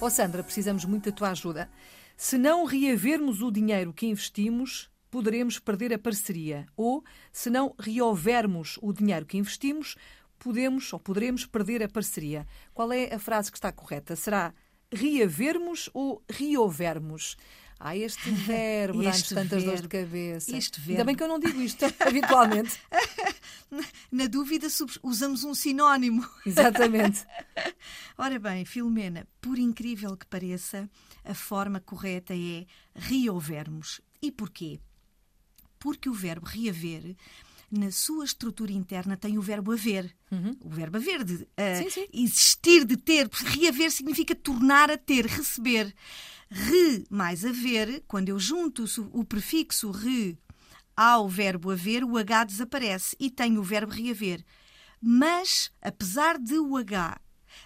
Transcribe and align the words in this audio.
Oh 0.00 0.08
Sandra, 0.08 0.44
precisamos 0.44 0.84
muito 0.84 1.10
da 1.10 1.16
tua 1.16 1.30
ajuda. 1.30 1.68
Se 2.16 2.38
não 2.38 2.64
reavermos 2.64 3.42
o 3.42 3.50
dinheiro 3.50 3.92
que 3.92 4.06
investimos, 4.06 4.88
poderemos 5.10 5.58
perder 5.58 5.92
a 5.92 5.98
parceria. 5.98 6.66
Ou, 6.76 7.02
se 7.32 7.50
não 7.50 7.74
reouvermos 7.76 8.78
o 8.80 8.92
dinheiro 8.92 9.26
que 9.26 9.36
investimos, 9.36 9.96
podemos 10.38 10.92
ou 10.92 11.00
poderemos 11.00 11.46
perder 11.46 11.82
a 11.82 11.88
parceria. 11.88 12.46
Qual 12.72 12.92
é 12.92 13.12
a 13.12 13.18
frase 13.18 13.50
que 13.50 13.58
está 13.58 13.72
correta? 13.72 14.14
Será 14.14 14.54
reavermos 14.92 15.90
ou 15.92 16.22
reouvermos? 16.30 17.36
Ah, 17.80 17.96
este 17.96 18.30
verbo 18.32 19.02
dá-nos 19.02 19.28
tantas 19.28 19.62
dores 19.62 19.82
de 19.82 19.88
cabeça. 19.88 20.56
Este 20.56 20.80
verbo. 20.80 20.92
Ainda 20.92 21.04
bem 21.04 21.14
que 21.14 21.22
eu 21.22 21.28
não 21.28 21.38
digo 21.38 21.60
isto 21.60 21.84
habitualmente. 22.00 22.78
Na 24.10 24.26
dúvida, 24.26 24.66
usamos 25.02 25.44
um 25.44 25.54
sinónimo. 25.54 26.26
Exatamente. 26.44 27.24
Ora 28.16 28.38
bem, 28.38 28.64
Filomena, 28.64 29.28
por 29.40 29.58
incrível 29.58 30.16
que 30.16 30.26
pareça, 30.26 30.90
a 31.24 31.34
forma 31.34 31.78
correta 31.78 32.34
é 32.34 32.66
reouvermos. 32.94 34.00
E 34.20 34.32
porquê? 34.32 34.80
Porque 35.78 36.08
o 36.08 36.14
verbo 36.14 36.46
reaver 36.46 37.14
na 37.70 37.90
sua 37.92 38.24
estrutura 38.24 38.72
interna 38.72 39.16
tem 39.16 39.38
o 39.38 39.42
verbo 39.42 39.72
haver. 39.72 40.14
Uhum. 40.32 40.56
O 40.64 40.70
verbo 40.70 40.96
haver, 40.96 41.22
de 41.22 41.34
uh, 41.34 41.82
sim, 41.82 41.90
sim. 41.90 42.06
existir, 42.12 42.84
de 42.84 42.96
ter. 42.96 43.28
Reaver 43.30 43.90
significa 43.90 44.34
tornar 44.34 44.90
a 44.90 44.96
ter, 44.96 45.26
receber. 45.26 45.94
Re 46.50 46.97
mais 47.08 47.44
haver, 47.44 48.02
quando 48.06 48.28
eu 48.28 48.38
junto 48.38 48.84
o 49.12 49.24
prefixo 49.24 49.90
re 49.90 50.38
ao 50.96 51.28
verbo 51.28 51.70
haver, 51.70 52.02
o 52.02 52.18
H 52.18 52.44
desaparece 52.44 53.16
e 53.20 53.30
tenho 53.30 53.60
o 53.60 53.64
verbo 53.64 53.92
reaver. 53.92 54.44
Mas, 55.00 55.70
apesar 55.80 56.38
de 56.38 56.58
o 56.58 56.76
H 56.76 57.20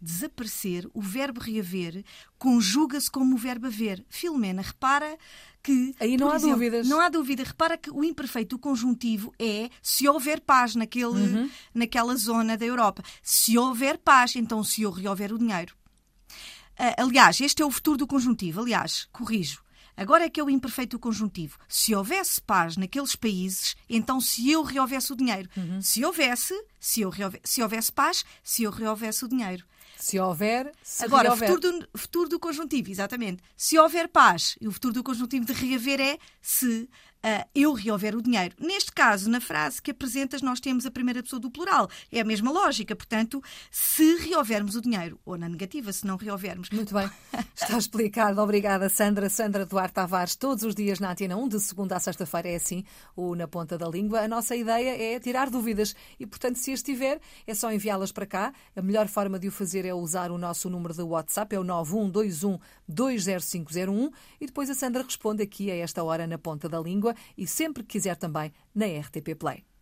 desaparecer, 0.00 0.88
o 0.94 1.00
verbo 1.00 1.40
reaver 1.40 2.04
conjuga-se 2.38 3.10
como 3.10 3.34
o 3.34 3.38
verbo 3.38 3.66
haver. 3.66 4.04
Filomena, 4.08 4.62
repara 4.62 5.18
que. 5.62 5.94
Aí 5.98 6.16
não 6.16 6.30
há 6.30 6.36
exemplo, 6.36 6.54
dúvidas. 6.54 6.88
Não 6.88 7.00
há 7.00 7.08
dúvida. 7.08 7.42
Repara 7.42 7.76
que 7.76 7.90
o 7.90 8.04
imperfeito 8.04 8.58
conjuntivo 8.58 9.32
é 9.38 9.68
se 9.82 10.08
houver 10.08 10.40
paz 10.40 10.74
naquele, 10.74 11.06
uhum. 11.06 11.50
naquela 11.74 12.14
zona 12.14 12.56
da 12.56 12.64
Europa. 12.64 13.02
Se 13.22 13.58
houver 13.58 13.98
paz, 13.98 14.36
então 14.36 14.62
se 14.62 14.82
eu 14.82 14.90
reouver 14.90 15.32
o 15.32 15.38
dinheiro. 15.38 15.74
Uh, 16.78 17.02
aliás, 17.02 17.40
este 17.40 17.62
é 17.62 17.66
o 17.66 17.70
futuro 17.70 17.98
do 17.98 18.06
conjuntivo. 18.06 18.60
Aliás, 18.60 19.08
corrijo. 19.12 19.64
Agora 19.96 20.24
é 20.24 20.28
que 20.28 20.38
é 20.38 20.44
o 20.44 20.50
imperfeito 20.50 20.98
conjuntivo. 20.98 21.58
Se 21.66 21.94
houvesse 21.94 22.40
paz 22.42 22.76
naqueles 22.76 23.16
países, 23.16 23.74
então 23.88 24.20
se 24.20 24.50
eu 24.50 24.62
rehouvesse 24.62 25.12
o 25.12 25.16
dinheiro. 25.16 25.48
Uhum. 25.56 25.80
Se 25.80 26.04
houvesse, 26.04 26.54
se, 26.78 27.02
se 27.44 27.62
houvesse 27.62 27.92
paz, 27.92 28.24
se 28.42 28.64
eu 28.64 28.70
rehouvesse 28.70 29.24
o 29.24 29.28
dinheiro. 29.28 29.64
Se 29.98 30.18
houver, 30.18 30.72
se 30.82 31.04
Agora, 31.04 31.28
reouver. 31.28 31.48
futuro 31.48 31.78
do, 31.80 31.98
futuro 31.98 32.28
do 32.28 32.38
conjuntivo, 32.38 32.90
exatamente. 32.90 33.42
Se 33.56 33.78
houver 33.78 34.08
paz, 34.08 34.56
e 34.60 34.68
o 34.68 34.72
futuro 34.72 34.92
do 34.92 35.02
conjuntivo 35.02 35.46
de 35.46 35.52
reaver 35.52 36.00
é 36.00 36.18
se 36.42 36.88
uh, 37.26 37.48
eu 37.54 37.72
reouver 37.72 38.14
o 38.14 38.22
dinheiro. 38.22 38.54
Neste 38.58 38.92
caso, 38.92 39.28
na 39.28 39.40
frase 39.40 39.82
que 39.82 39.90
apresentas, 39.90 40.42
nós 40.42 40.60
temos 40.60 40.86
a 40.86 40.90
primeira 40.90 41.22
pessoa 41.22 41.40
do 41.40 41.50
plural. 41.50 41.88
É 42.12 42.20
a 42.20 42.24
mesma 42.24 42.50
lógica. 42.50 42.94
Portanto, 42.94 43.42
se 43.70 44.16
reouvermos 44.16 44.76
o 44.76 44.80
dinheiro, 44.80 45.18
ou 45.24 45.36
na 45.36 45.48
negativa, 45.48 45.92
se 45.92 46.06
não 46.06 46.16
reouvermos. 46.16 46.70
Muito 46.70 46.94
bem. 46.94 47.10
Está 47.54 47.76
explicado. 47.76 48.40
Obrigada, 48.40 48.88
Sandra. 48.88 49.28
Sandra 49.28 49.66
Duarte 49.66 49.94
Tavares, 49.94 50.36
todos 50.36 50.62
os 50.62 50.74
dias 50.74 51.00
na 51.00 51.12
Antena 51.12 51.36
1, 51.36 51.48
de 51.48 51.60
segunda 51.60 51.96
a 51.96 52.00
sexta-feira 52.00 52.48
é 52.50 52.56
assim, 52.56 52.84
ou 53.14 53.34
na 53.34 53.48
ponta 53.48 53.76
da 53.76 53.88
língua. 53.88 54.20
A 54.20 54.28
nossa 54.28 54.54
ideia 54.54 55.14
é 55.14 55.18
tirar 55.18 55.50
dúvidas 55.50 55.94
e, 56.20 56.26
portanto, 56.26 56.56
se 56.56 56.65
as 56.72 56.82
tiver, 56.82 57.20
é 57.46 57.54
só 57.54 57.72
enviá-las 57.72 58.12
para 58.12 58.26
cá. 58.26 58.52
A 58.74 58.82
melhor 58.82 59.08
forma 59.08 59.38
de 59.38 59.48
o 59.48 59.52
fazer 59.52 59.84
é 59.84 59.94
usar 59.94 60.30
o 60.30 60.38
nosso 60.38 60.68
número 60.70 60.94
de 60.94 61.02
WhatsApp, 61.02 61.54
é 61.54 61.60
o 61.60 61.64
9121 61.64 62.58
20501 62.88 64.10
e 64.40 64.46
depois 64.46 64.70
a 64.70 64.74
Sandra 64.74 65.02
responde 65.02 65.42
aqui 65.42 65.70
a 65.70 65.76
esta 65.76 66.02
hora 66.02 66.26
na 66.26 66.38
ponta 66.38 66.68
da 66.68 66.80
língua 66.80 67.14
e 67.36 67.46
sempre 67.46 67.82
que 67.82 67.90
quiser 67.90 68.16
também 68.16 68.52
na 68.74 68.86
RTP 68.86 69.34
Play. 69.38 69.75